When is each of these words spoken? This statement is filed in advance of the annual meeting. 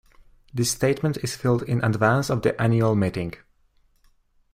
This 0.51 0.71
statement 0.71 1.17
is 1.17 1.35
filed 1.35 1.61
in 1.61 1.83
advance 1.83 2.31
of 2.31 2.41
the 2.41 2.59
annual 2.59 2.95
meeting. 2.95 3.35